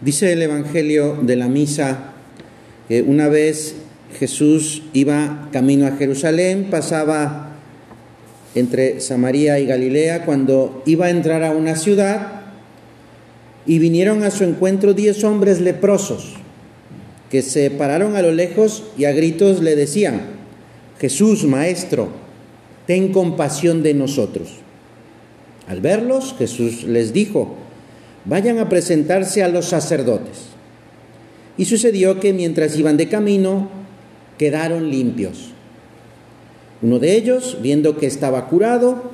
[0.00, 2.12] Dice el Evangelio de la Misa
[2.86, 3.76] que una vez
[4.18, 7.56] Jesús iba camino a Jerusalén, pasaba
[8.54, 12.42] entre Samaria y Galilea cuando iba a entrar a una ciudad
[13.64, 16.34] y vinieron a su encuentro diez hombres leprosos
[17.30, 20.20] que se pararon a lo lejos y a gritos le decían,
[21.00, 22.08] Jesús, Maestro,
[22.86, 24.50] ten compasión de nosotros.
[25.66, 27.56] Al verlos, Jesús les dijo,
[28.26, 30.48] vayan a presentarse a los sacerdotes.
[31.56, 33.70] Y sucedió que mientras iban de camino,
[34.36, 35.52] quedaron limpios.
[36.82, 39.10] Uno de ellos, viendo que estaba curado,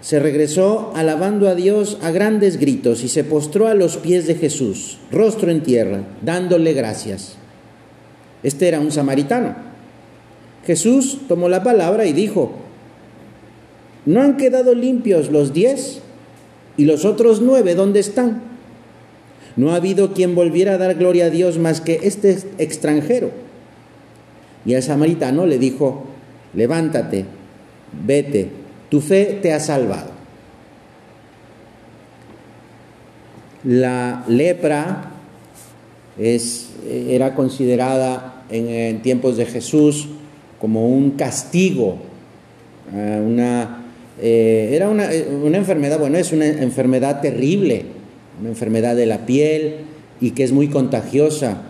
[0.00, 4.34] se regresó alabando a Dios a grandes gritos y se postró a los pies de
[4.34, 7.36] Jesús, rostro en tierra, dándole gracias.
[8.42, 9.54] Este era un samaritano.
[10.66, 12.52] Jesús tomó la palabra y dijo,
[14.04, 16.00] ¿no han quedado limpios los diez?
[16.76, 18.42] ¿Y los otros nueve dónde están?
[19.56, 23.30] No ha habido quien volviera a dar gloria a Dios más que este extranjero.
[24.66, 26.04] Y el samaritano le dijo,
[26.54, 27.26] levántate,
[28.04, 28.50] vete,
[28.88, 30.10] tu fe te ha salvado.
[33.62, 35.10] La lepra
[36.18, 40.08] era considerada en, tiempos de Jesús
[40.60, 41.98] como un castigo,
[42.92, 43.83] eh, una
[44.20, 47.84] eh, era una, eh, una, enfermedad, bueno, es una enfermedad terrible,
[48.40, 49.76] una enfermedad de la piel
[50.20, 51.62] y que es muy contagiosa.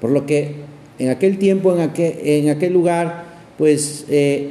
[0.00, 0.56] Por lo que
[0.98, 3.24] en aquel tiempo, en aquel, en aquel lugar,
[3.58, 4.50] pues eh,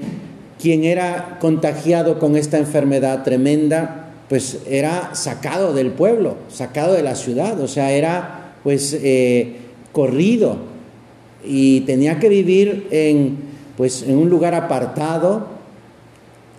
[0.62, 7.16] quien era contagiado con esta enfermedad tremenda, pues era sacado del pueblo, sacado de la
[7.16, 8.97] ciudad, o sea, era pues
[9.92, 10.58] corrido
[11.47, 13.38] y tenía que vivir en,
[13.78, 15.55] pues, en un lugar apartado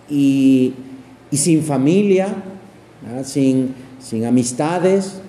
[0.09, 0.73] y,
[1.31, 2.27] sin familia,
[3.23, 5.21] sin, sin, amistades,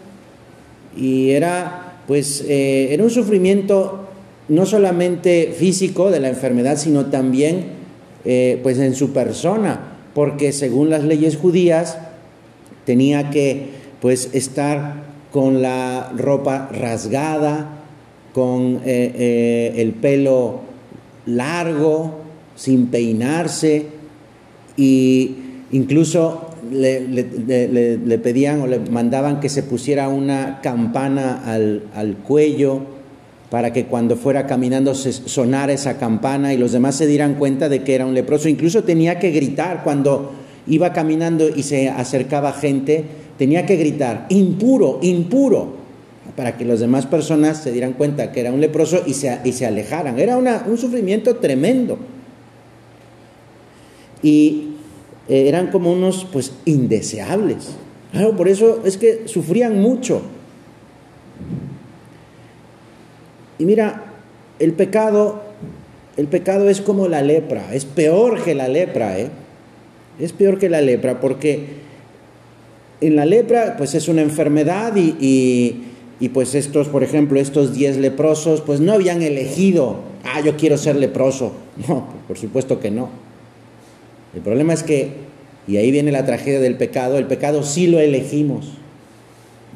[0.96, 4.06] y era, pues, eh, era un sufrimiento
[4.48, 7.66] no solamente físico de la enfermedad, sino también,
[8.24, 11.98] eh, pues, en su persona, porque según las leyes judías,
[12.84, 13.66] tenía que,
[14.00, 17.74] pues, estar con la ropa rasgada,
[18.32, 20.60] con eh, el pelo
[21.26, 22.20] largo,
[22.56, 23.86] sin peinarse,
[24.78, 25.34] y
[25.72, 32.82] incluso le, pedían o le mandaban que se pusiera una campana al, al, cuello
[33.50, 37.68] para que cuando fuera caminando se sonara esa campana y los demás se dieran cuenta
[37.68, 38.48] de que era un leproso.
[38.48, 40.32] Incluso tenía que gritar cuando
[40.68, 43.04] iba caminando y se acercaba gente,
[43.36, 45.76] tenía que gritar, impuro, impuro,
[46.36, 49.52] para que las demás personas se dieran cuenta que era un leproso y se, y
[49.52, 50.20] se alejaran.
[50.20, 51.98] Era una, un sufrimiento tremendo.
[54.22, 54.67] Y
[55.28, 57.76] eh, eran como unos pues indeseables.
[58.36, 60.22] Por eso es que sufrían mucho.
[63.58, 64.12] Y mira,
[64.58, 65.42] el pecado,
[66.16, 69.28] el pecado es como la lepra, es peor que la lepra, ¿eh?
[70.18, 71.66] Es peor que la lepra, porque
[73.00, 75.84] en la lepra pues es una enfermedad y,
[76.20, 80.76] y pues estos, por ejemplo, estos diez leprosos, pues no habían elegido, ah, yo quiero
[80.78, 81.52] ser leproso.
[81.86, 83.27] No, por supuesto que no.
[84.34, 85.12] El problema es que,
[85.66, 88.72] y ahí viene la tragedia del pecado, el pecado sí lo elegimos.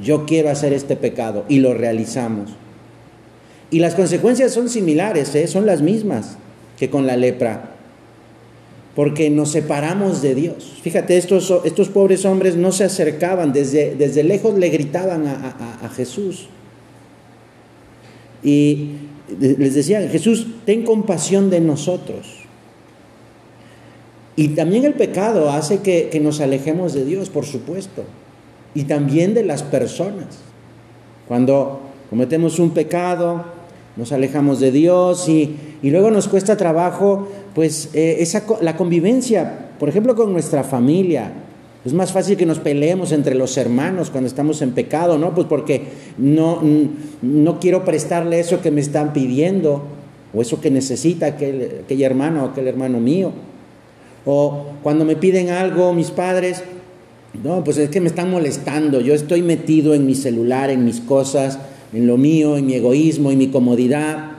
[0.03, 2.51] Yo quiero hacer este pecado y lo realizamos.
[3.71, 5.47] Y las consecuencias son similares, ¿eh?
[5.47, 6.37] son las mismas
[6.79, 7.71] que con la lepra,
[8.95, 10.79] porque nos separamos de Dios.
[10.83, 15.89] Fíjate, estos, estos pobres hombres no se acercaban, desde, desde lejos le gritaban a, a
[15.89, 16.49] Jesús.
[18.43, 18.91] Y
[19.39, 22.42] les decían, Jesús, ten compasión de nosotros.
[24.37, 28.05] Y también el pecado hace que, nos alejemos de Dios, por supuesto,
[28.75, 30.39] y también de las personas.
[31.29, 33.45] Cuando cometemos un pecado,
[33.97, 39.89] nos alejamos de Dios y, luego nos cuesta trabajo, pues, eh, esa, la convivencia, por
[39.89, 41.33] ejemplo, con nuestra familia.
[41.85, 45.35] Es más fácil que nos peleemos entre los hermanos cuando estamos en pecado, ¿no?
[45.35, 45.83] Pues porque
[46.17, 46.61] no,
[47.21, 49.83] no quiero prestarle eso que me están pidiendo
[50.33, 53.33] o eso que necesita aquel, aquel hermano o aquel hermano mío.
[54.25, 56.63] O cuando me piden algo mis padres,
[57.43, 61.01] no, pues es que me están molestando, yo estoy metido en mi celular, en mis
[61.01, 61.59] cosas,
[61.93, 64.33] en lo mío, en mi egoísmo, en mi comodidad.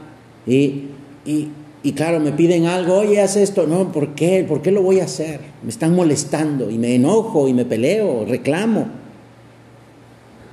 [0.46, 0.84] Y,
[1.26, 3.68] y, claro, me piden algo, oye, haz esto.
[3.68, 4.46] No, ¿por qué?
[4.48, 5.40] ¿Por qué lo voy a hacer?
[5.64, 8.88] Me están molestando y me enojo y me peleo, reclamo.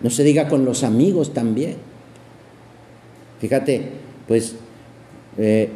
[0.03, 1.77] No se diga con los amigos también.
[3.41, 3.82] Fíjate,
[4.27, 4.56] pues
[5.38, 5.69] eh,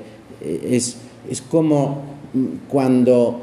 [0.43, 0.97] es,
[1.31, 2.14] es como
[2.69, 3.41] cuando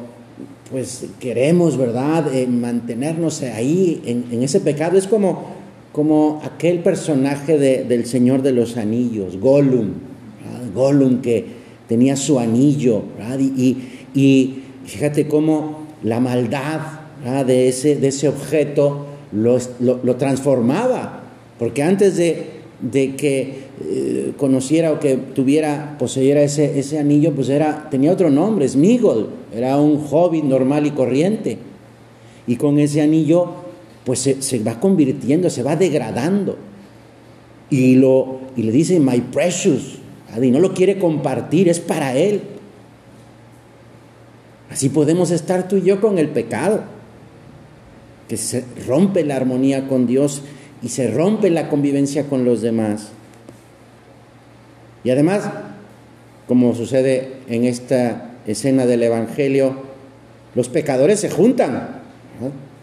[0.69, 4.97] pues queremos, ¿verdad?, eh, mantenernos ahí en, ese pecado.
[4.97, 5.61] Es como
[5.91, 9.89] como aquel personaje del Señor de los Anillos, Gollum,
[10.73, 11.45] Gollum que
[11.87, 13.03] tenía su anillo,
[14.13, 16.79] y, fíjate cómo la maldad
[17.45, 21.23] de ese, de ese objeto lo, lo, transformaba,
[21.59, 22.45] porque antes de,
[22.79, 28.29] de que eh, conociera o que tuviera, poseyera ese, ese anillo, pues era, tenía otro
[28.29, 31.57] nombre, Smigol, era un hobbit normal y corriente.
[32.47, 33.47] Y con ese anillo,
[34.03, 36.57] pues se, va convirtiendo, se va degradando.
[37.69, 39.99] Y, lo, y le dice, my precious,
[40.41, 42.41] y no lo quiere compartir, es para él.
[44.69, 46.83] Así podemos estar tú y yo con el pecado,
[48.27, 50.41] que se rompe la armonía con Dios
[50.81, 53.11] y se rompe la convivencia con los demás.
[55.03, 55.49] Y además,
[56.47, 59.75] como sucede en esta escena del Evangelio,
[60.55, 62.01] los pecadores se juntan.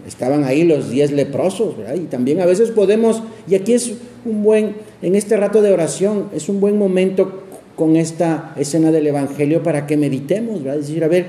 [0.07, 3.93] Estaban ahí los diez leprosos, y también a veces podemos, y aquí es
[4.25, 7.45] un buen, en este rato de oración, es un buen momento
[7.77, 10.81] con esta escena del Evangelio para que meditemos, ¿verdad?
[10.81, 11.27] decir, a ver,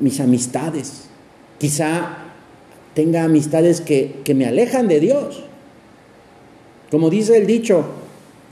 [0.00, 1.04] mis amistades,
[1.58, 2.18] quizá
[2.94, 5.44] tenga amistades que, que me alejan de Dios.
[6.90, 7.84] Como dice el dicho,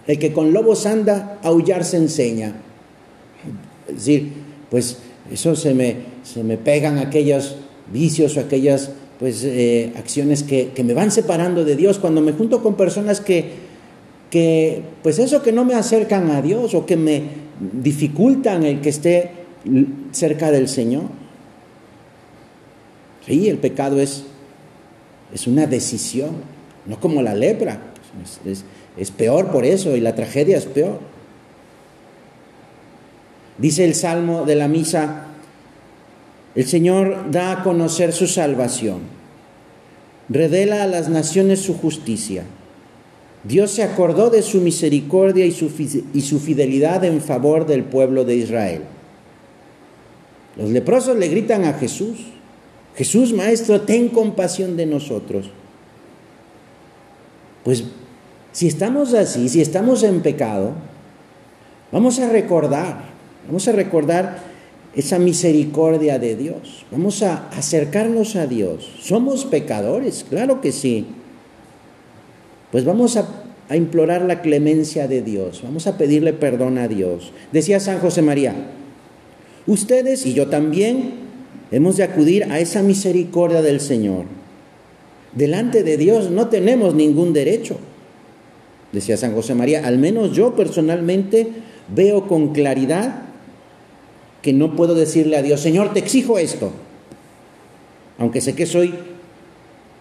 [0.07, 2.55] el que con lobos anda, aullar se enseña.
[3.89, 4.33] Es decir,
[4.71, 4.99] pues
[5.31, 7.57] eso se me, se me pegan aquellos
[7.93, 11.99] vicios o aquellas pues, eh, acciones que, que, me van separando de Dios.
[11.99, 13.53] Cuando me junto con personas que,
[14.31, 17.23] que, pues eso que no me acercan a Dios o que me
[17.73, 19.31] dificultan el que esté
[20.13, 21.05] cerca del Señor.
[23.27, 24.25] Sí, el pecado es,
[25.33, 26.33] es una decisión,
[26.87, 27.81] no como la lepra.
[28.45, 28.65] Es,
[29.17, 31.01] peor por eso y la tragedia es peor.
[33.59, 35.27] Dice el Salmo de la Misa,
[36.55, 39.01] el Señor da a conocer su salvación,
[40.29, 42.45] revela a las naciones su justicia.
[43.45, 45.71] Dios se acordó de su misericordia y su,
[46.15, 48.83] y su fidelidad en favor del pueblo de Israel.
[50.57, 52.19] Los leprosos le gritan a Jesús,
[52.97, 55.51] Jesús Maestro, ten compasión de nosotros.
[57.65, 57.85] Pues
[58.55, 60.75] si estamos así, si estamos en pecado,
[61.91, 63.01] vamos a recordar,
[63.49, 64.39] vamos a recordar
[64.95, 66.87] esa misericordia de Dios.
[66.93, 68.89] Vamos a acercarnos a Dios.
[69.01, 71.05] Somos pecadores, claro que sí.
[72.71, 73.27] Pues vamos a,
[73.69, 77.33] a, implorar la clemencia de Dios, vamos a pedirle perdón a Dios.
[77.51, 78.55] Decía San José María,
[79.67, 81.15] ustedes y yo también
[81.73, 84.27] hemos de acudir a esa misericordia del Señor.
[85.33, 87.79] Delante de Dios no tenemos ningún derecho
[88.95, 91.49] decía San José María, al menos yo personalmente
[91.95, 93.23] veo con claridad
[94.41, 96.71] que no puedo decirle a Dios, Señor, te exijo esto,
[98.19, 98.95] aunque sé que soy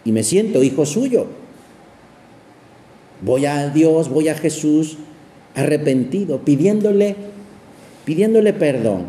[0.06, 1.28] y me siento hijo suyo.
[3.22, 4.98] Voy a Dios, voy a Jesús
[5.56, 7.16] arrepentido, pidiéndole,
[8.06, 9.06] pidiéndole perdón.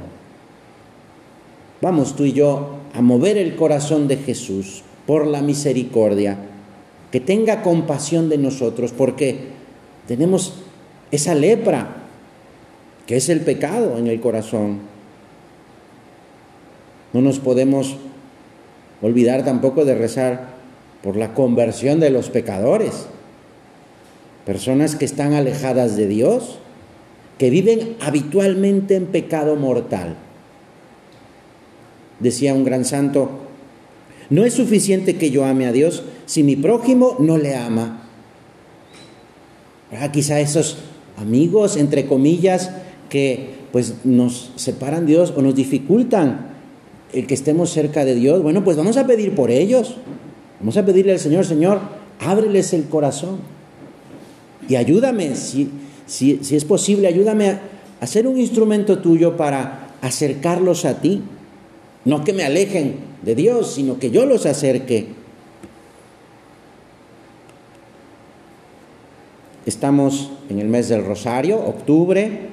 [1.80, 6.38] Vamos tú y yo a mover el corazón de Jesús por la misericordia,
[7.10, 9.52] que tenga compasión de nosotros, porque
[10.06, 10.54] tenemos
[11.10, 11.96] esa lepra,
[13.06, 14.80] que es el pecado en el corazón.
[17.12, 17.96] No nos podemos
[19.02, 20.54] olvidar tampoco de rezar
[21.02, 23.06] por la conversión de los pecadores,
[24.46, 26.58] personas que están alejadas de Dios,
[27.38, 30.16] que viven habitualmente en pecado mortal.
[32.20, 33.30] Decía un gran santo,
[34.30, 38.03] no es suficiente que yo ame a Dios si mi prójimo no le ama.
[40.00, 40.78] Ah, quizá esos
[41.16, 42.70] amigos, entre comillas,
[43.08, 46.54] que pues nos separan Dios o nos dificultan
[47.12, 48.42] el que estemos cerca de Dios.
[48.42, 49.96] Bueno, pues vamos a pedir por ellos.
[50.60, 51.80] Vamos a pedirle al Señor, Señor,
[52.20, 53.38] ábreles el corazón.
[54.68, 55.70] Y ayúdame, si,
[56.06, 57.60] si, si es posible, ayúdame a,
[58.00, 61.22] a ser un instrumento tuyo para acercarlos a ti.
[62.04, 65.06] No que me alejen de Dios, sino que yo los acerque
[69.66, 72.50] Estamos en el mes del Rosario, octubre,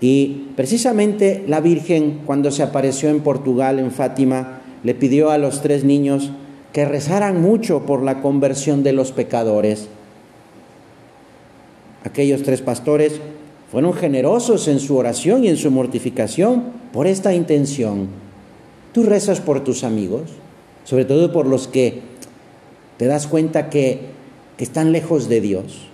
[0.00, 5.62] y precisamente la Virgen, cuando se apareció en Portugal, en Fátima, le pidió a los
[5.62, 6.32] tres niños
[6.72, 9.88] que rezaran mucho por la conversión de los pecadores.
[12.04, 13.20] Aquellos tres pastores
[13.70, 18.08] fueron generosos en su oración y en su mortificación por esta intención.
[18.92, 20.22] Tú rezas por tus amigos,
[20.84, 22.00] sobre todo por los que
[22.96, 24.00] te das cuenta que
[24.62, 25.88] están lejos de Dios.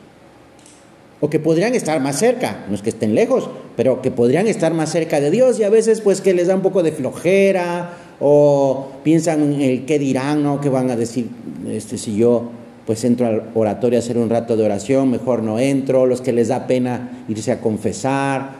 [1.20, 4.72] O que podrían estar más cerca, no es que estén lejos, pero que podrían estar
[4.72, 7.94] más cerca de Dios y a veces pues que les da un poco de flojera
[8.20, 10.60] o piensan en el qué dirán, ¿no?
[10.60, 11.28] ¿Qué van a decir
[11.68, 12.50] este, si yo
[12.87, 16.32] pues entro al oratorio a hacer un rato de oración, mejor no entro, los que
[16.32, 18.52] les da pena irse a confesar.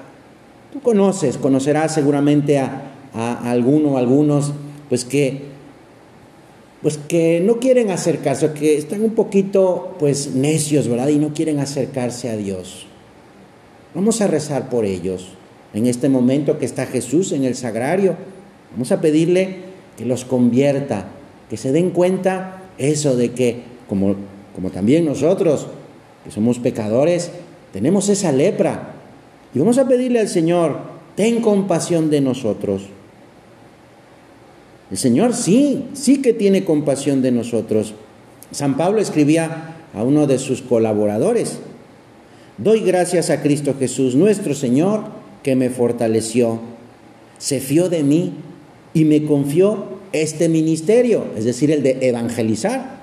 [0.71, 2.83] Tú conoces, conocerás seguramente a,
[3.15, 4.53] a alguno o algunos,
[4.91, 5.58] pues que,
[6.83, 11.09] pues que no quieren acercarse, que están un poquito, pues necios, ¿verdad?
[11.09, 12.87] Y no quieren acercarse a Dios.
[13.95, 15.29] Vamos a rezar por ellos.
[15.75, 18.17] En este momento que está Jesús en el sagrario,
[18.73, 19.57] vamos a pedirle
[19.97, 21.09] que los convierta,
[21.51, 24.15] que se den cuenta eso de que como,
[24.55, 25.67] como también nosotros,
[26.25, 27.33] que somos pecadores,
[27.73, 28.95] tenemos esa lepra.
[29.55, 30.79] Y vamos a pedirle al Señor,
[31.17, 32.83] ten compasión de nosotros.
[34.91, 37.95] El Señor sí, sí que tiene compasión de nosotros.
[38.51, 41.59] San Pablo escribía a uno de sus colaboradores,
[42.57, 45.05] doy gracias a Cristo Jesús, nuestro Señor,
[45.43, 46.59] que me fortaleció,
[47.37, 48.33] se fió de mí
[48.95, 52.99] y me confió este ministerio, es decir, el de evangelizar.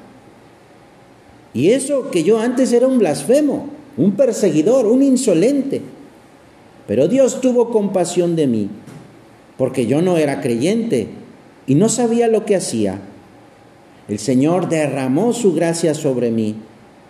[1.53, 5.81] Y eso que yo antes era un blasfemo, un perseguidor, un insolente.
[6.87, 8.69] Pero Dios tuvo compasión de mí,
[9.57, 11.07] porque yo no era creyente
[11.67, 12.99] y no sabía lo que hacía.
[14.07, 16.55] El Señor derramó su gracia sobre mí,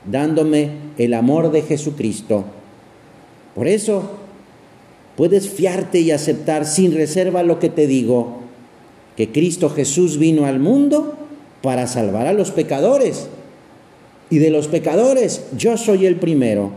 [0.10, 2.46] dándome el amor de Jesucristo.
[3.54, 4.12] Por eso
[5.16, 8.42] puedes fiarte y aceptar sin reserva lo que te digo,
[9.18, 11.16] que Cristo Jesús vino al mundo
[11.62, 13.28] para salvar a los pecadores
[14.30, 16.72] y de los pecadores yo soy el primero.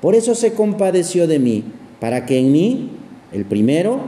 [0.00, 1.64] Por eso se compadeció de mí,
[2.00, 2.90] para que en mí,
[3.32, 4.00] el primero,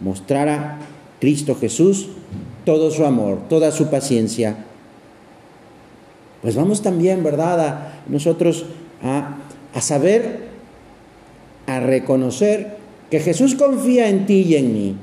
[0.00, 0.78] mostrara
[1.20, 2.08] Cristo Jesús
[2.64, 4.56] todo su amor, toda su paciencia.
[6.42, 8.66] Pues vamos también, ¿verdad?, a nosotros
[9.02, 9.38] a,
[9.74, 10.48] a saber,
[11.66, 12.76] a reconocer
[13.10, 14.94] que Jesús confía en ti y en mí,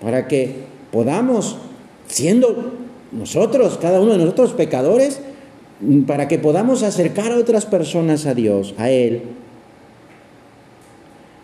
[0.00, 1.58] para que podamos,
[2.08, 2.72] siendo
[3.12, 5.20] nosotros, cada uno de nosotros pecadores,
[6.06, 9.22] para que podamos acercar a otras personas a Dios, a Él.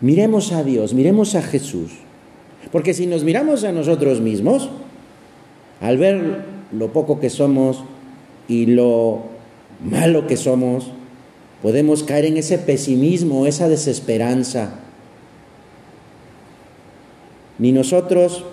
[0.01, 1.91] Miremos a Dios, miremos a Jesús.
[2.71, 4.69] Porque si nos miramos a nosotros mismos,
[5.81, 7.83] al ver lo poco que somos
[8.47, 9.23] y lo
[9.83, 10.91] malo que somos,
[11.61, 14.71] podemos caer en ese pesimismo, esa desesperanza.
[17.57, 18.43] Ni nosotros,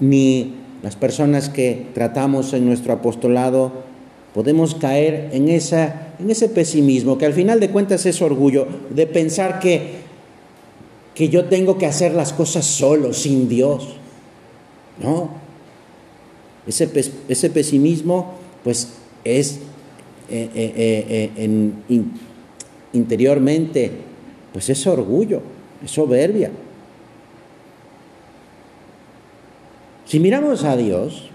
[0.00, 3.72] ni las personas que tratamos en nuestro apostolado,
[4.34, 9.06] podemos caer en, esa, en ese pesimismo, que al final de cuentas es orgullo, de
[9.06, 9.97] pensar que,
[11.18, 13.96] que yo tengo que hacer las cosas solo, sin Dios.
[15.02, 15.30] No.
[16.64, 16.88] Ese,
[17.28, 18.94] ese pesimismo, pues,
[19.24, 19.58] es
[20.30, 22.02] eh, eh, eh,
[22.92, 23.90] interiormente,
[24.52, 25.42] pues es orgullo,
[25.84, 26.52] es soberbia.
[30.04, 31.30] Si miramos a Dios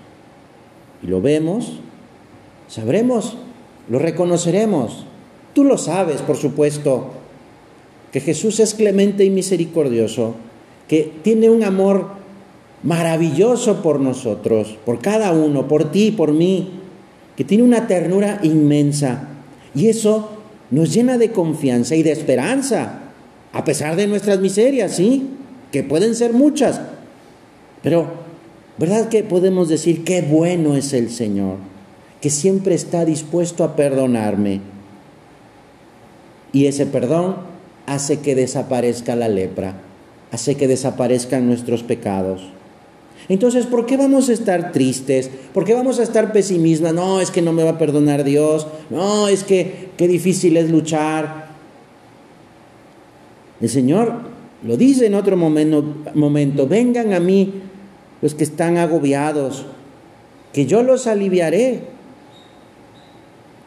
[1.03, 1.73] y lo vemos,
[2.73, 3.35] Sabremos,
[3.87, 5.05] lo reconoceremos.
[5.53, 7.11] Tú lo sabes, por supuesto,
[8.13, 10.35] que Jesús es clemente y misericordioso,
[10.87, 12.11] que tiene un amor
[12.83, 16.69] maravilloso por nosotros, por cada uno, por ti, por mí,
[17.35, 19.27] que tiene una ternura inmensa.
[19.75, 20.29] Y eso
[20.71, 23.01] nos llena de confianza y de esperanza,
[23.51, 25.27] a pesar de nuestras miserias, ¿sí?
[25.73, 26.79] Que pueden ser muchas.
[27.81, 28.07] Pero,
[28.77, 31.73] ¿verdad que podemos decir qué bueno es el Señor?
[32.23, 34.61] que siempre está dispuesto a perdonarme.
[36.53, 37.35] Y ese perdón
[37.85, 39.75] hace que desaparezca la lepra,
[40.31, 42.41] hace que desaparezcan nuestros pecados.
[43.29, 45.29] Entonces, ¿por qué vamos a estar tristes?
[45.53, 46.93] ¿Por qué vamos a estar pesimistas?
[46.93, 48.67] No, es que no me va a perdonar Dios.
[48.89, 51.47] No, es que qué difícil es luchar.
[53.61, 54.13] El Señor
[54.63, 55.83] lo dice en otro momento,
[56.15, 57.61] momento, vengan a mí
[58.21, 59.65] los que están agobiados,
[60.51, 61.81] que yo los aliviaré.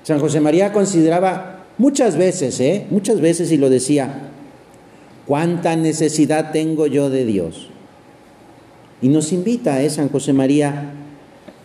[0.03, 2.87] San José María consideraba muchas veces, ¿eh?
[2.91, 4.31] muchas veces y lo decía,
[5.27, 7.69] cuánta necesidad tengo yo de Dios.
[9.03, 9.91] Y nos invita ¿eh?
[9.91, 10.93] San José María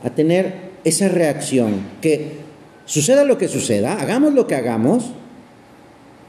[0.03, 2.41] a tener esa reacción, que
[2.85, 5.11] suceda lo que suceda, hagamos lo que hagamos,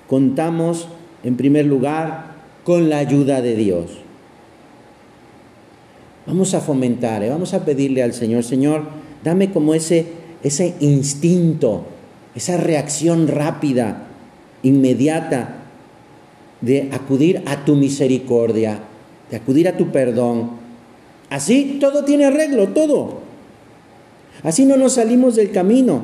[0.09, 0.89] contamos
[1.25, 2.33] en primer lugar
[2.65, 3.91] con la ayuda de Dios.
[6.27, 7.31] Vamos a fomentar, ¿eh?
[7.31, 8.85] vamos a pedirle al Señor, Señor,
[9.25, 10.07] dame como ese,
[10.43, 11.87] ese instinto
[12.35, 14.07] esa reacción rápida,
[14.63, 15.57] inmediata,
[16.61, 18.79] de acudir a tu misericordia,
[19.31, 20.51] de acudir a tu perdón.
[21.29, 23.21] Así todo tiene arreglo, todo.
[24.43, 26.03] Así no nos salimos del camino.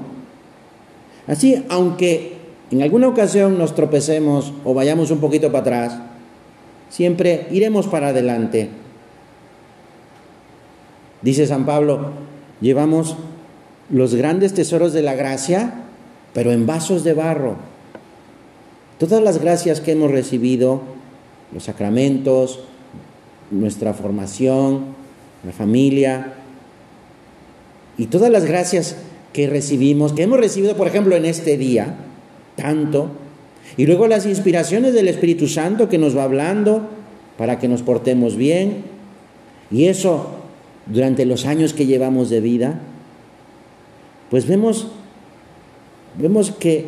[1.27, 2.37] Así, aunque
[2.71, 6.01] en alguna ocasión nos tropecemos o vayamos un poquito para atrás,
[6.91, 8.69] siempre iremos para adelante.
[11.23, 12.13] Dice San Pablo,
[12.61, 13.17] llevamos
[13.91, 15.85] los grandes tesoros de la gracia
[16.35, 17.57] pero en vasos de barro.
[18.99, 20.83] Todas las gracias que hemos recibido,
[21.53, 22.61] los sacramentos,
[23.51, 24.87] nuestra formación,
[25.45, 26.35] la familia,
[27.97, 28.97] y todas las gracias
[29.33, 31.97] que recibimos, que hemos recibido, por ejemplo, en este día,
[32.57, 33.11] tanto,
[33.77, 36.89] y luego las inspiraciones del Espíritu Santo que nos va hablando
[37.37, 38.85] para que nos portemos bien,
[39.71, 40.31] y eso
[40.87, 42.81] durante los años que llevamos de vida,
[44.31, 44.89] pues vemos,
[46.19, 46.87] vemos que,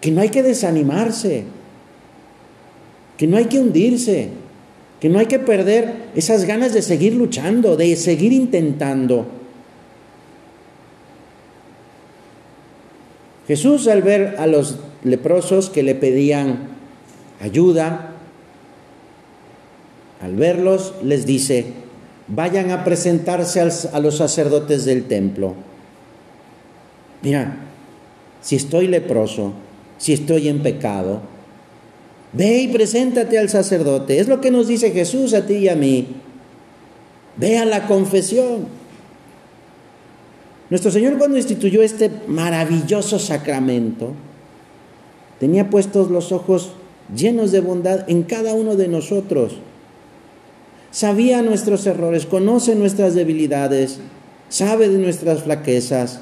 [0.00, 1.44] que no hay que desanimarse,
[3.16, 4.28] que no hay que hundirse,
[5.00, 9.26] que no hay que perder esas ganas de seguir luchando, de seguir intentando.
[13.48, 16.68] Jesús al ver a los leprosos que le pedían
[17.40, 18.12] ayuda,
[20.20, 21.72] al verlos les dice,
[22.28, 25.54] vayan a presentarse a los sacerdotes del templo.
[27.22, 27.69] Mira,
[28.40, 29.52] si estoy leproso,
[29.98, 31.20] si estoy en pecado,
[32.32, 34.18] ve y preséntate al sacerdote.
[34.18, 36.06] Es lo que nos dice Jesús a ti y a mí.
[37.36, 38.66] Ve a la confesión.
[40.70, 44.12] Nuestro Señor cuando instituyó este maravilloso sacramento,
[45.40, 46.72] tenía puestos los ojos
[47.14, 49.56] llenos de bondad en cada uno de nosotros.
[50.92, 53.98] Sabía nuestros errores, conoce nuestras debilidades,
[54.48, 56.20] sabe de nuestras flaquezas.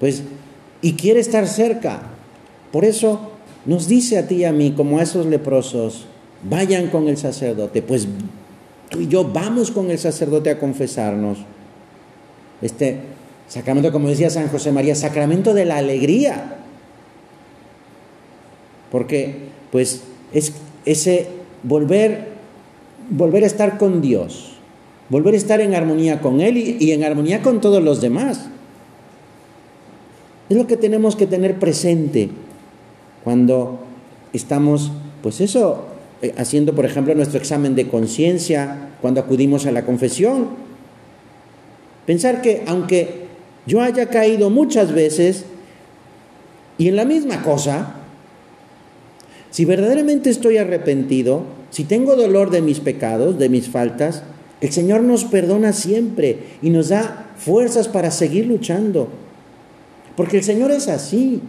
[0.00, 0.22] Pues,
[0.82, 2.02] y quiere estar cerca.
[2.72, 3.32] Por eso
[3.64, 6.06] nos dice a ti y a mí, como a esos leprosos,
[6.42, 7.82] vayan con el sacerdote.
[7.82, 8.06] Pues
[8.90, 11.38] tú y yo vamos con el sacerdote a confesarnos
[12.62, 13.00] este
[13.48, 16.58] sacramento, como decía San José María, sacramento de la alegría.
[18.90, 20.52] Porque, pues, es
[20.84, 21.26] ese
[21.62, 22.28] volver,
[23.10, 24.52] volver a estar con Dios,
[25.08, 28.48] volver a estar en armonía con Él y, y en armonía con todos los demás.
[30.48, 32.30] Es lo que tenemos que tener presente
[33.24, 33.80] cuando
[34.32, 34.92] estamos,
[35.22, 35.86] pues eso,
[36.22, 40.66] eh, haciendo, por ejemplo, nuestro examen de conciencia, cuando acudimos a la confesión,
[42.06, 43.26] Pensar que aunque
[43.66, 45.44] yo haya caído muchas veces
[46.78, 47.94] y en la misma cosa,
[49.50, 54.22] si verdaderamente estoy arrepentido, si tengo dolor de mis pecados, de mis faltas,
[54.60, 59.08] el Señor nos perdona siempre y nos da fuerzas para seguir luchando.
[60.16, 61.40] Porque el Señor es así.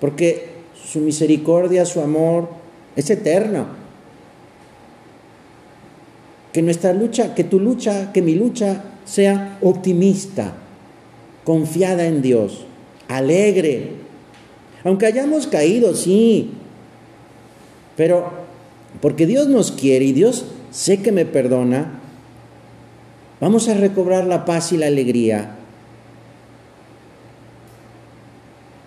[0.00, 2.48] Porque su misericordia, su amor
[2.96, 3.66] es eterno.
[6.52, 10.54] Que nuestra lucha, que tu lucha, que mi lucha sea optimista,
[11.44, 12.66] confiada en Dios,
[13.08, 13.92] alegre.
[14.84, 16.50] Aunque hayamos caído, sí,
[17.96, 18.30] pero
[19.00, 22.00] porque Dios nos quiere y Dios sé que me perdona,
[23.40, 25.58] vamos a recobrar la paz y la alegría.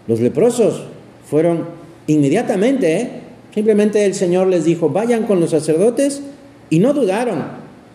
[0.07, 0.83] Los leprosos
[1.29, 1.65] fueron
[2.07, 3.09] inmediatamente, ¿eh?
[3.53, 6.21] simplemente el Señor les dijo, vayan con los sacerdotes
[6.69, 7.43] y no dudaron,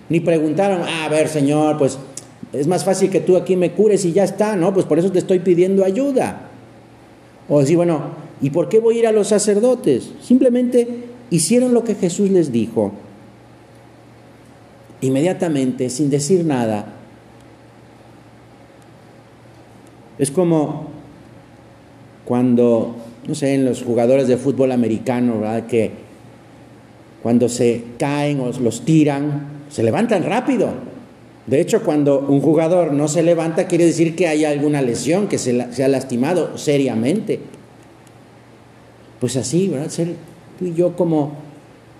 [0.08, 1.98] ni preguntaron, ah, a ver Señor, pues
[2.52, 4.74] es más fácil que tú aquí me cures y ya está, ¿no?
[4.74, 6.48] Pues por eso te estoy pidiendo ayuda.
[7.48, 8.02] O decir, bueno,
[8.40, 10.10] ¿y por qué voy a ir a los sacerdotes?
[10.20, 12.92] Simplemente hicieron lo que Jesús les dijo.
[15.00, 16.92] Inmediatamente, sin decir nada.
[20.18, 20.89] Es como
[22.30, 22.94] cuando,
[23.26, 25.66] no sé, en los jugadores de fútbol americano, ¿verdad?
[25.66, 25.90] Que
[27.24, 30.68] cuando se caen o los tiran, se levantan rápido
[31.50, 35.36] de hecho, cuando un jugador no se levanta, quiere decir que hay alguna lesión, que
[35.36, 37.40] se, ha lastimado seriamente.
[39.18, 39.90] Pues así, ¿verdad?
[40.60, 41.32] Tú y yo como,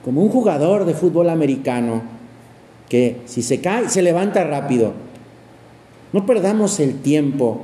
[0.05, 2.03] como un jugador de fútbol americano,
[2.89, 4.93] que si se cae, se levanta rápido.
[6.13, 7.63] No perdamos el tiempo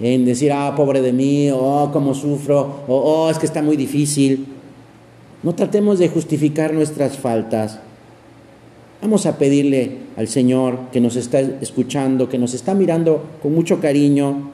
[0.00, 3.76] en decir, ah, pobre de mí, oh, cómo sufro, o oh, es que está muy
[3.76, 4.46] difícil.
[5.42, 7.78] No tratemos de justificar nuestras faltas.
[9.02, 13.78] Vamos a pedirle al Señor que nos está escuchando, que nos está mirando con mucho
[13.78, 14.50] cariño.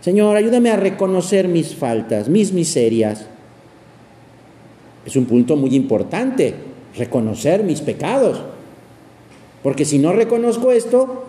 [0.00, 3.26] Señor, ayúdame a reconocer mis faltas, mis miserias.
[5.04, 6.54] Es un punto muy importante,
[6.96, 8.40] reconocer mis pecados.
[9.62, 11.24] Porque si no reconozco esto,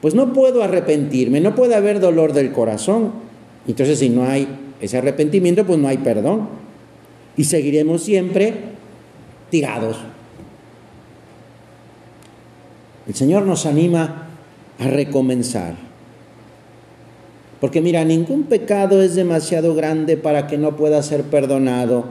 [0.00, 3.12] pues no puedo arrepentirme, no puede haber dolor del corazón.
[3.66, 4.46] Entonces si no hay
[4.80, 6.48] ese arrepentimiento, pues no hay perdón.
[7.36, 8.54] Y seguiremos siempre
[9.50, 9.96] tirados,
[13.06, 14.28] el Señor nos anima
[14.78, 15.76] a recomenzar.
[17.58, 22.04] Porque mira, ningún pecado es demasiado grande para que no pueda ser perdonado.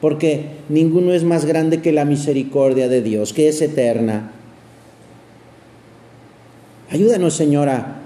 [0.00, 4.32] Porque ninguno es más grande que la misericordia de Dios, que es eterna.
[6.90, 8.00] Ayúdanos, Señora,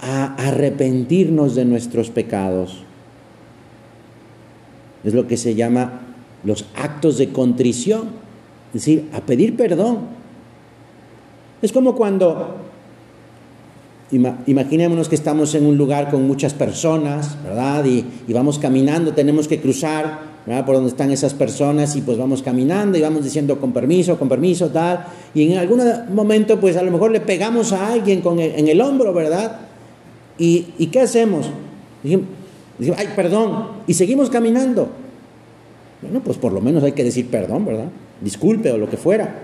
[0.00, 2.82] a arrepentirnos de nuestros pecados.
[5.04, 6.00] Es lo que se llama
[6.44, 8.08] los actos de contrición,
[8.68, 9.98] es decir, a pedir perdón.
[11.60, 12.56] Es como cuando,
[14.10, 17.84] imaginémonos que estamos en un lugar con muchas personas, ¿verdad?
[17.84, 22.42] Y, y vamos caminando, tenemos que cruzar por donde están esas personas y pues vamos
[22.42, 25.06] caminando y vamos diciendo con permiso, con permiso, tal.
[25.34, 25.80] Y en algún
[26.12, 29.60] momento pues a lo mejor le pegamos a alguien con en el hombro, ¿verdad?
[30.38, 31.46] ¿Y, ¿Y, qué hacemos?
[32.02, 32.26] Dijimos,
[32.96, 34.88] ay, perdón, y seguimos caminando.
[36.02, 37.88] Bueno, pues por lo menos hay que decir perdón, ¿verdad?
[38.20, 39.42] Disculpe o lo que fuera.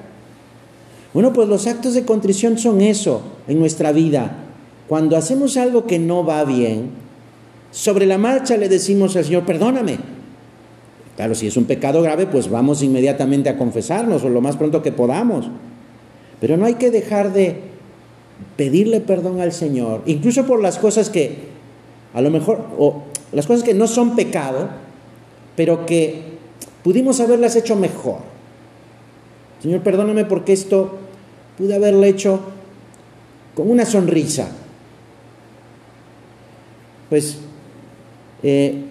[1.15, 4.37] Bueno, pues los actos de contrición son eso en nuestra vida.
[4.87, 6.91] Cuando hacemos algo que no va bien,
[7.71, 9.99] sobre la marcha le decimos al Señor, perdóname,
[11.21, 14.81] Claro, si es un pecado grave, pues vamos inmediatamente a confesarnos o lo más pronto
[14.81, 15.51] que podamos.
[16.41, 17.61] Pero no hay que dejar de
[18.57, 21.51] pedirle perdón al Señor, incluso por las cosas que
[22.15, 23.03] a lo mejor, o
[23.33, 24.71] las cosas que no son pecado,
[25.57, 26.23] pero que
[26.83, 28.21] pudimos haberlas hecho mejor.
[29.61, 31.01] Señor, perdóname porque esto
[31.59, 32.41] pude haberlo hecho
[33.55, 34.49] con una sonrisa.
[37.11, 37.41] Pues
[38.43, 38.85] eh,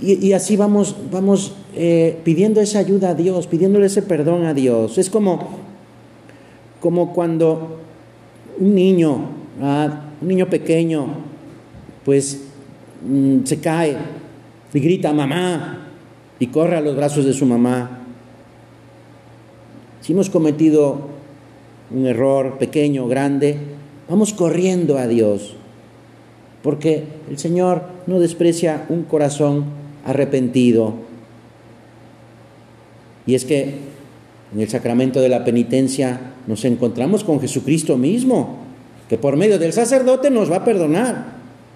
[0.00, 4.98] y, así vamos, vamos eh, pidiendo esa ayuda a Dios, pidiéndole ese perdón a Dios.
[4.98, 5.48] Es como,
[6.80, 7.78] como cuando
[8.58, 9.30] un niño,
[10.20, 11.06] un niño pequeño,
[12.04, 12.42] pues
[13.06, 13.96] mm, se cae
[14.72, 15.86] y grita mamá
[16.40, 18.00] y corre a los brazos de su mamá.
[20.00, 21.08] Si hemos cometido
[21.90, 23.56] un error pequeño o grande,
[24.08, 25.54] vamos corriendo a Dios,
[26.62, 30.94] porque el Señor no desprecia un corazón arrepentido.
[33.26, 33.74] Y es que
[34.54, 38.58] en el sacramento de la penitencia nos encontramos con Jesucristo mismo,
[39.08, 41.34] que por medio del sacerdote nos va a perdonar,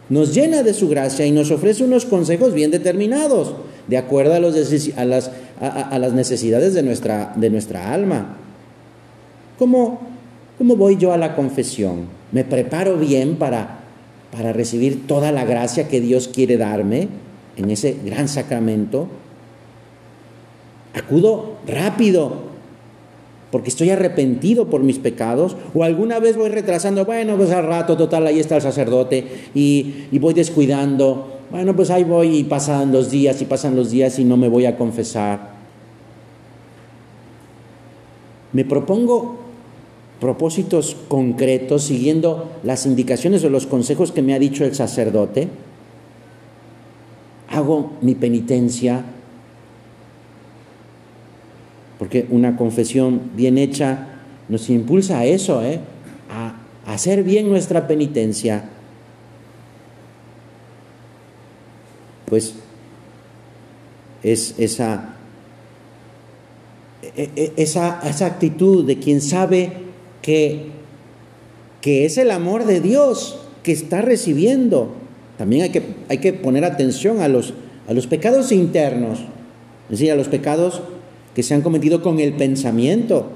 [0.09, 3.55] nos llena de su gracia y nos ofrece unos consejos bien determinados,
[3.89, 8.37] de acuerdo a, los, las, las, necesidades de nuestra, de nuestra alma.
[9.59, 10.01] ¿Cómo,
[10.57, 12.07] ¿Cómo voy yo a la confesión?
[12.33, 13.81] ¿Me preparo bien para,
[14.31, 17.09] para recibir toda la gracia que Dios quiere darme?
[17.59, 19.09] En ese gran sacramento,
[20.95, 22.49] acudo rápido
[23.51, 27.97] porque estoy arrepentido por mis pecados, o alguna vez voy retrasando, bueno, pues al rato,
[27.97, 32.93] total, ahí está el sacerdote, y, y, voy descuidando, bueno, pues ahí voy y pasan
[32.93, 35.57] los días y pasan los días y no me voy a confesar.
[38.53, 39.39] Me propongo
[40.21, 45.49] propósitos concretos siguiendo las indicaciones o los consejos que me ha dicho el sacerdote
[47.51, 49.05] hago mi penitencia,
[51.99, 54.07] porque una confesión bien hecha
[54.49, 55.81] nos impulsa a eso, ¿eh?
[56.31, 56.55] a,
[56.87, 58.65] hacer bien nuestra penitencia.
[62.27, 62.55] Pues
[64.23, 65.17] es esa,
[67.03, 69.73] e, e, esa, esa actitud de quien sabe
[70.23, 70.71] que,
[71.81, 74.95] que es el amor de Dios que está recibiendo
[75.39, 77.55] también hay que, hay que poner atención a los,
[77.87, 79.21] a los pecados internos,
[79.85, 80.83] es decir, a los pecados
[81.35, 83.31] que se han cometido con el pensamiento,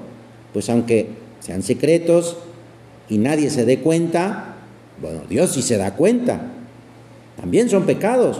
[0.51, 1.07] pues aunque
[1.39, 2.37] sean secretos
[3.09, 4.57] y nadie se dé cuenta,
[5.01, 6.51] bueno, Dios sí se da cuenta,
[7.39, 8.39] también son pecados.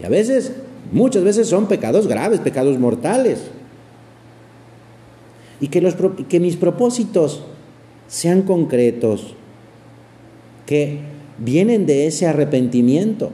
[0.00, 0.52] Y a veces,
[0.92, 3.40] muchas veces son pecados graves, pecados mortales.
[5.60, 5.96] Y que, los,
[6.28, 7.42] que mis propósitos
[8.08, 9.34] sean concretos,
[10.66, 11.11] que
[11.44, 13.30] vienen de ese arrepentimiento,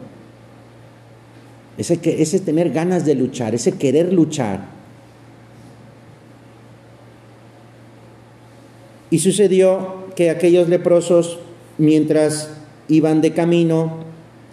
[1.77, 4.67] ese, ese tener ganas de luchar, ese querer luchar.
[9.11, 11.39] Y sucedió que aquellos leprosos,
[11.79, 12.51] mientras
[12.89, 14.05] iban de camino,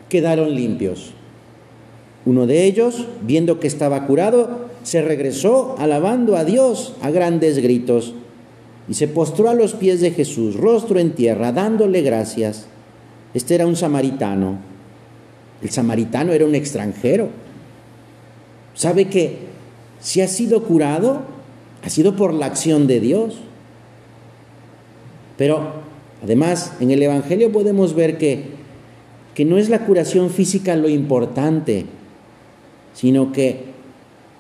[0.10, 1.14] quedaron limpios.
[2.26, 8.14] Uno de ellos, viendo que estaba curado, se regresó alabando a Dios a grandes gritos
[8.88, 12.68] y se postró a los pies de Jesús, rostro en tierra, dándole gracias.
[13.36, 14.58] Este era un samaritano.
[15.62, 17.30] El samaritano era un extranjero.
[18.74, 19.40] ¿Sabe que
[20.00, 21.22] si ha sido curado,
[21.84, 23.36] ha sido por la acción de Dios?
[25.38, 25.74] Pero
[26.24, 28.46] además en el Evangelio podemos ver que,
[29.34, 31.86] que no es la curación física lo importante,
[32.94, 33.66] sino que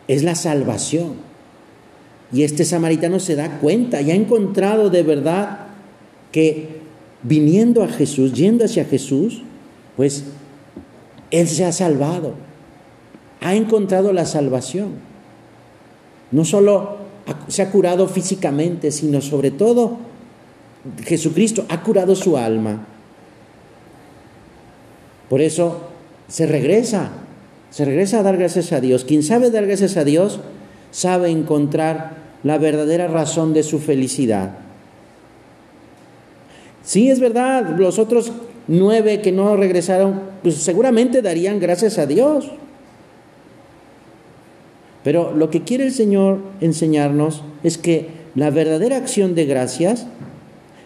[0.07, 1.15] es la salvación.
[2.31, 5.67] Y este samaritano se da cuenta y ha encontrado de verdad
[6.31, 6.84] que
[7.27, 9.41] viniendo a Jesús, yendo hacia Jesús,
[9.97, 10.25] pues
[11.31, 12.33] Él se ha salvado,
[13.41, 14.93] ha encontrado la salvación.
[16.31, 16.97] No solo
[17.47, 19.97] se ha curado físicamente, sino sobre todo
[21.03, 22.85] Jesucristo ha curado su alma.
[25.29, 25.81] Por eso
[26.27, 27.09] se regresa,
[27.71, 29.03] se regresa a dar gracias a Dios.
[29.03, 30.39] Quien sabe dar gracias a Dios
[30.91, 34.64] sabe encontrar la verdadera razón de su felicidad.
[36.85, 38.31] Sí, es verdad, los otros
[38.67, 42.51] nueve que no regresaron, pues seguramente darían gracias a Dios.
[45.03, 50.05] Pero lo que quiere el Señor enseñarnos es que la verdadera acción de gracias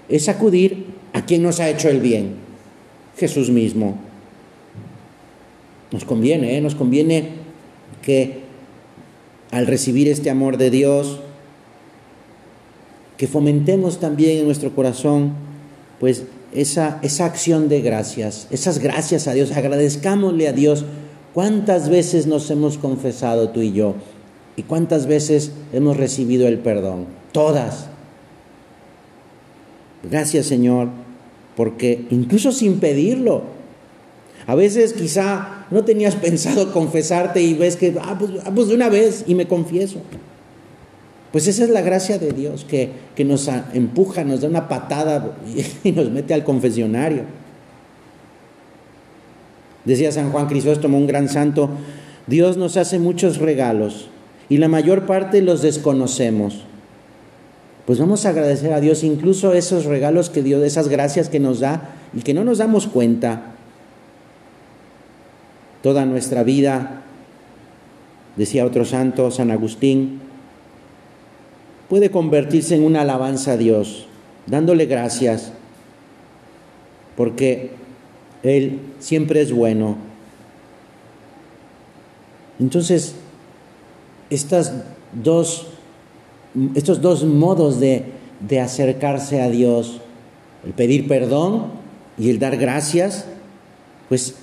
[0.08, 2.36] es acudir a quien nos ha hecho el bien,
[3.18, 3.98] Jesús mismo.
[5.92, 6.62] Nos conviene, ¿eh?
[6.62, 7.30] nos conviene
[8.02, 8.40] que
[9.52, 11.20] al recibir este amor de Dios,
[13.18, 15.49] que fomentemos también en nuestro corazón,
[16.00, 20.86] pues esa, esa acción de gracias, esas gracias a Dios, agradezcámosle a Dios
[21.34, 23.96] ¿Cuántas veces nos hemos confesado tú y yo?
[24.56, 27.06] ¿Y cuántas veces hemos recibido el perdón?
[27.32, 27.88] Todas.
[30.10, 30.90] Gracias Señor,
[31.56, 33.44] porque incluso sin pedirlo,
[34.48, 38.76] a veces quizá no tenías pensado confesarte y ves que, ah pues, ah, pues, de
[38.76, 40.00] una vez y me confieso.
[41.32, 45.36] Pues esa es la gracia de Dios, que, que nos empuja, nos da una patada
[45.84, 47.24] y nos mete al confesionario.
[49.86, 51.70] Decía San Juan Crisóstomo, un gran santo,
[52.28, 54.10] Dios nos hace muchos regalos
[54.50, 56.64] y la mayor parte los desconocemos.
[57.86, 61.60] Pues vamos a agradecer a Dios incluso esos regalos que Dios, esas gracias que nos
[61.60, 63.54] da y que no nos damos cuenta.
[65.82, 67.02] Toda nuestra vida,
[68.36, 70.20] decía otro santo, San Agustín,
[71.90, 74.06] puede convertirse en una alabanza a Dios,
[74.46, 75.52] dándole gracias,
[77.18, 77.72] porque
[78.44, 79.98] él siempre es bueno.
[82.60, 83.16] Entonces,
[84.30, 84.74] estas
[85.12, 85.68] dos,
[86.76, 88.06] estos dos modos de,
[88.48, 90.02] de acercarse a Dios,
[90.66, 91.68] el pedir perdón
[92.18, 93.26] y el dar gracias,
[94.10, 94.36] pues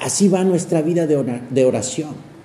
[0.00, 2.36] así va nuestra vida de oración.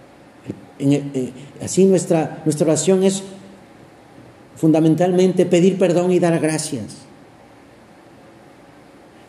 [0.84, 1.32] Eh,
[1.64, 3.24] así nuestra, nuestra oración es
[4.62, 6.98] fundamentalmente pedir perdón y dar gracias.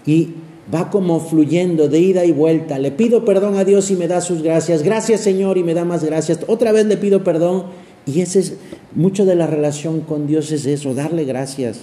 [0.05, 0.35] Y
[0.73, 2.79] va como fluyendo de ida y vuelta.
[2.79, 4.83] Le pido perdón a Dios y me da sus gracias.
[4.83, 6.41] Gracias Señor y me da más gracias.
[6.49, 7.65] Otra vez le pido perdón.
[8.05, 8.57] Y ese es
[8.95, 11.81] mucho de la relación con Dios es eso, darle gracias.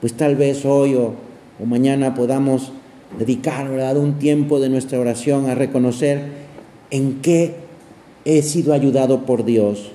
[0.00, 1.14] Pues tal vez hoy o,
[1.60, 2.70] o mañana podamos
[3.18, 3.96] dedicar ¿verdad?
[3.96, 6.22] un tiempo de nuestra oración a reconocer
[6.92, 7.56] en qué
[8.24, 9.90] he sido ayudado por Dios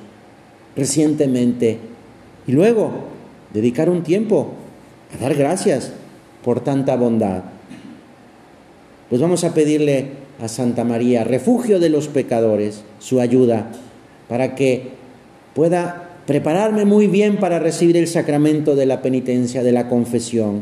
[0.75, 1.92] recientemente.
[2.47, 2.91] Y luego
[3.53, 4.49] dedicar un tiempo
[5.13, 5.91] a dar gracias
[6.43, 7.43] por tanta bondad.
[9.09, 13.71] Pues vamos a pedirle a Santa María, refugio de los pecadores, su ayuda,
[14.27, 14.89] para que
[15.53, 20.61] pueda prepararme muy bien para recibir el sacramento de la penitencia, de la confesión,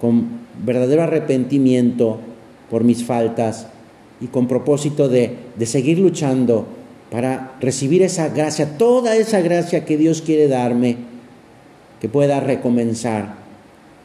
[0.00, 0.26] con
[0.64, 2.18] verdadero arrepentimiento
[2.70, 3.68] por mis faltas
[4.20, 6.66] y con propósito de, de seguir luchando
[7.10, 10.96] para recibir esa gracia, toda esa gracia que Dios quiere darme,
[12.00, 13.34] que pueda recomenzar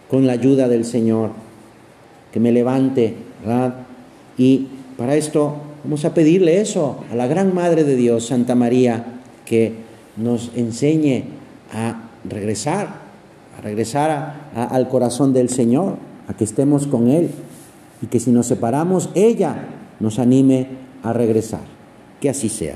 [0.09, 1.31] con la ayuda del Señor,
[2.31, 3.75] que me levante, ¿verdad?
[4.37, 9.21] Y para esto vamos a pedirle eso a la gran Madre de Dios, Santa María,
[9.45, 9.73] que
[10.15, 11.25] nos enseñe
[11.73, 12.87] a regresar,
[13.57, 17.31] a regresar al corazón del Señor, a que estemos con Él
[18.01, 19.67] y que si nos separamos, ella
[19.99, 20.67] nos anime
[21.03, 21.61] a regresar.
[22.19, 22.75] Que así sea.